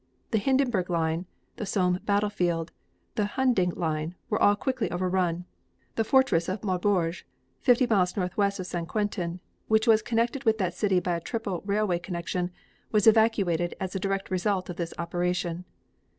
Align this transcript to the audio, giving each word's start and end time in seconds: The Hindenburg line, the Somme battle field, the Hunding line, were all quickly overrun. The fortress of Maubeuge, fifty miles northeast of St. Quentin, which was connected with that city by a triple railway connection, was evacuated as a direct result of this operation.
The 0.31 0.39
Hindenburg 0.39 0.89
line, 0.89 1.27
the 1.57 1.65
Somme 1.67 1.99
battle 2.07 2.31
field, 2.31 2.71
the 3.13 3.25
Hunding 3.37 3.69
line, 3.75 4.15
were 4.31 4.41
all 4.41 4.55
quickly 4.55 4.89
overrun. 4.89 5.45
The 5.93 6.03
fortress 6.03 6.49
of 6.49 6.63
Maubeuge, 6.63 7.23
fifty 7.59 7.85
miles 7.85 8.17
northeast 8.17 8.59
of 8.59 8.65
St. 8.65 8.87
Quentin, 8.87 9.41
which 9.67 9.85
was 9.85 10.01
connected 10.01 10.43
with 10.43 10.57
that 10.57 10.73
city 10.73 10.99
by 10.99 11.17
a 11.17 11.21
triple 11.21 11.61
railway 11.67 11.99
connection, 11.99 12.49
was 12.91 13.05
evacuated 13.05 13.75
as 13.79 13.93
a 13.93 13.99
direct 13.99 14.31
result 14.31 14.71
of 14.71 14.77
this 14.77 14.91
operation. 14.97 15.65